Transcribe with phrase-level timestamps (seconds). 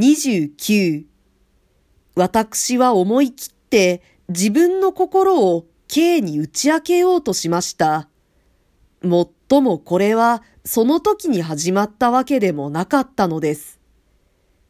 [0.00, 1.04] 29
[2.16, 8.08] 私は思い切って自分の心を K に打ち明けようとしました。
[9.04, 13.78] もっともこれはその時に始まったわけでもなかったのです。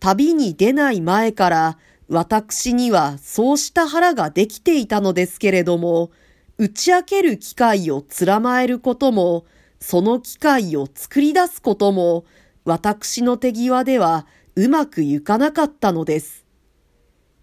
[0.00, 1.78] 旅に出ない前から
[2.10, 6.10] 私にはそうした腹ができていたのですけれども、
[6.58, 9.46] 打ち明ける機会をつらまえることも、
[9.80, 12.26] その機会を作り出すことも、
[12.66, 14.26] 私の手際では
[14.56, 16.46] うまくいかなかったのです。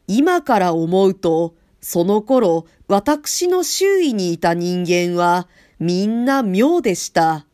[0.08, 5.48] 今から思うと、その頃、私の周囲にいた人間は、
[5.80, 7.46] みんな妙でした。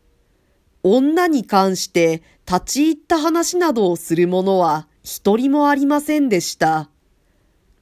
[0.81, 6.89] 女に関して立ち入った話などをする者は一人もありませんでした。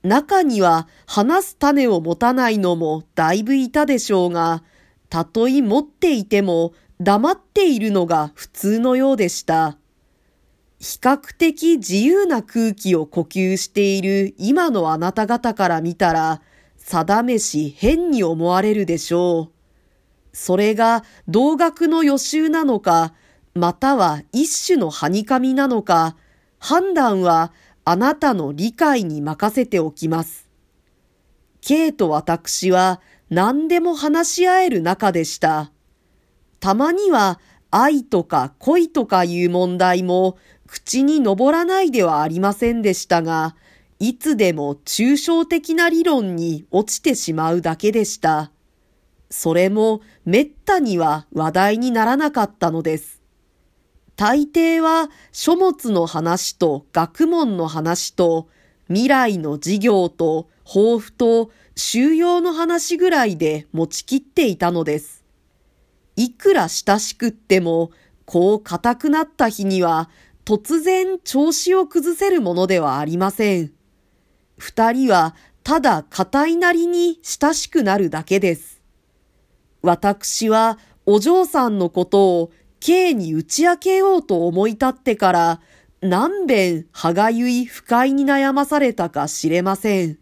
[0.03, 4.63] 中には話す種を持たないのもだいぶいたでしょうが、
[5.09, 9.77] たとえ持っていても黙っているのが普通のようでした。
[10.79, 16.41] 比較的自由な空気を呼吸している今のあなた方から見たら、
[16.77, 19.57] 定めし変に思われるでしょう。
[20.33, 23.13] それが同学の予習なのか、
[23.55, 26.15] または一種のはにかみなのか、
[26.59, 27.51] 判断は
[27.83, 30.47] あなたの理解に任せておきます。
[31.61, 35.71] K と私は何でも話し合える仲でした。
[36.59, 37.39] たまには
[37.71, 40.37] 愛とか恋とかいう問題も
[40.67, 43.55] 口に上らないではありませんでしたが、
[43.99, 48.51] いつでも抽象的な理論に落ちてしまうだけでした。
[49.29, 53.21] それもめったには話題にならなかったのです。
[54.15, 58.47] 大抵は書物の話と学問の話と
[58.87, 65.23] 未来の事業と抱負と収容の話ぐらいで持ちきっていたのです。
[66.15, 67.91] いくら親しくっても、
[68.25, 70.09] こう硬くなった日には
[70.47, 73.73] 突然調子を崩せるものではありません。
[74.57, 78.81] 二人はただ硬いなりに親しくなるだけです。
[79.81, 85.61] 私はお嬢さんのことを K に打ち明けようと思い立ってから
[85.99, 90.17] 何遍歯がゆい不快に悩まされたか知れません。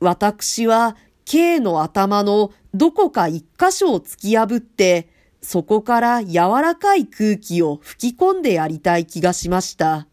[0.00, 5.08] 私は K の頭のどこか一箇所を突き破って
[5.40, 10.06] そこから柔らかい空気を吹き込んでやりたい気がしました。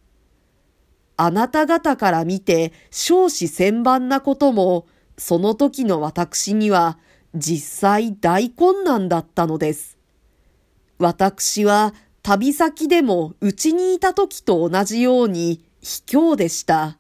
[1.18, 4.88] あなた方から見て少子千万なことも、
[5.18, 6.98] その時の私には
[7.34, 9.98] 実際大困難だったのです。
[10.98, 16.98] 私は旅先でもうちにいた時と同じように卑怯でした。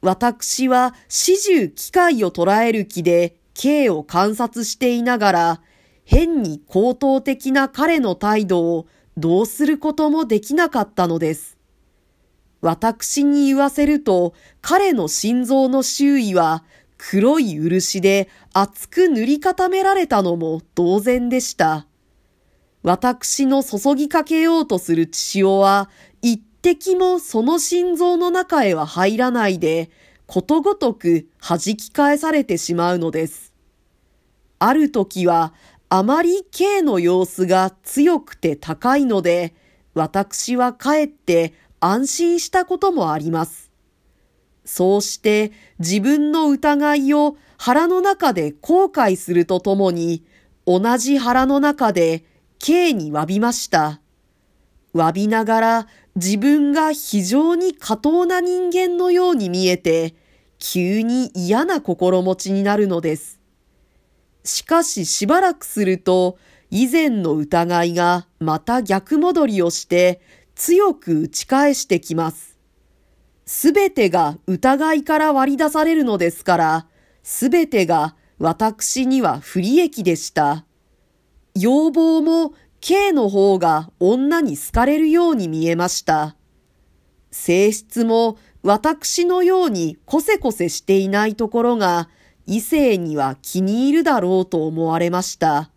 [0.00, 5.60] 私は始終機会を捉える気で K を観察していながら、
[6.10, 8.86] 変に高等的な彼の態度を
[9.18, 11.58] どうすることもできなかったのです。
[12.62, 14.32] 私に言わせると、
[14.62, 16.64] 彼の心臓の周囲は
[16.96, 21.86] 黒い漆で厚く塗り固められたのも同然でした。
[22.82, 25.90] 私の注ぎかけようとする血潮は、
[26.22, 29.90] 一滴もその心臓の中へは入らないで、
[30.26, 33.52] ことごとく弾き返されてしまうのです。
[34.58, 35.52] ある時は
[35.90, 39.54] あまり K の様子が強くて高いので、
[39.94, 43.70] 私はかえって安心したこともあります。
[44.64, 50.24] そうして自分の疑いを腹の中で後悔するとともに、
[50.66, 52.24] 同じ腹の中で
[52.58, 54.00] K に詫びました。
[54.94, 60.14] 詫びながら自分が非常に過当な人間のように見えて、
[60.58, 63.37] 急に嫌な心持ちになるのです。
[64.48, 66.38] しかししばらくすると、
[66.70, 70.20] 以前の疑いがまた逆戻りをして
[70.54, 72.58] 強く打ち返してきます。
[73.46, 76.86] すべてが疑いから割り出されるのですから、
[77.22, 80.64] すべてが私には不利益でした。
[81.54, 86.36] 要望も K の方が女に好かれるように見えました。
[87.30, 92.08] 性質も私のようにこせこせしていないところが
[92.48, 95.70] 異性には気に入るだろうと思われました。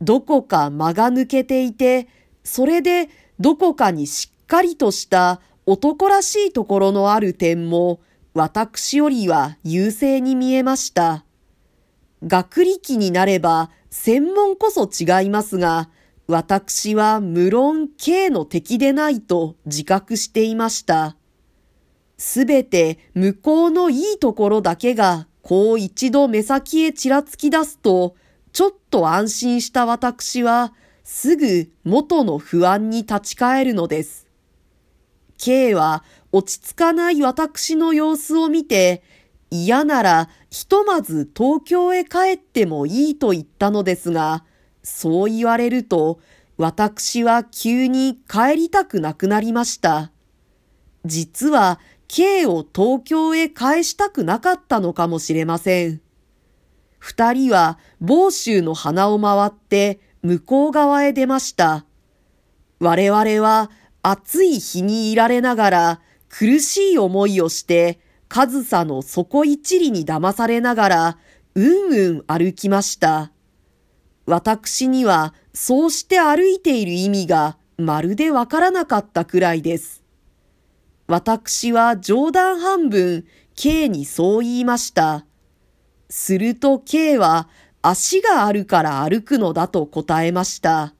[0.00, 2.08] どこか間が抜けていて、
[2.44, 8.00] それでどこかにしっかりとした男らしいところのある点も
[8.32, 11.26] 私よりは優勢に見えました。
[12.26, 15.90] 学歴になれば専門こそ違いますが、
[16.26, 21.16] 私は無論 K の敵でないと自覚していました。
[22.16, 28.16] すべて向こうのいいところだけがこう一度目先へちらつき出すと、
[28.52, 34.26] ちょっと安心した私は、すぐ元の不安に立ち返るのです。
[35.38, 36.02] K は
[36.32, 39.04] 落ち着かない私の様子を見て、
[39.48, 44.42] 嫌ならひとまず東京へ帰ってもいいと言ったのですが、
[44.82, 46.18] そう言われると、
[46.56, 50.10] 私は急に帰りたくなくなりました。
[51.04, 51.78] 実は
[52.08, 56.00] K を東京へ返したくなかったのかもしれません。
[56.98, 61.84] 二人は房州の花を回って向こう側へ出ました。
[62.80, 63.70] 我々は
[64.02, 71.18] 暑い日にいられながら苦しい思いをして上総の底一里に騙されながら
[71.54, 73.32] うんうん歩きました。
[74.26, 80.05] 私にはそうして歩いている意味がまるでわからなかったくらいです。
[81.06, 83.24] 私は冗談半分
[83.54, 85.24] K にそう言いました。
[86.08, 87.48] すると K は
[87.82, 90.94] 足があるから歩くのだと答えました。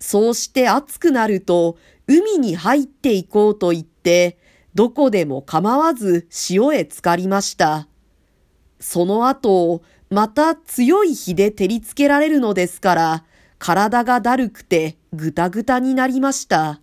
[0.00, 1.76] そうして暑くなると
[2.06, 4.38] 海に入っていこうと言って、
[4.74, 7.88] どこでも構わず潮へ浸かりました。
[8.78, 13.24] その後、また強い日で照りつけられるのですから、
[13.58, 16.80] 体がだるくてぐたぐたになりました。